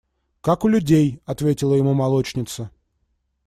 [0.41, 2.71] –Как у людей,– ответила ему молочница.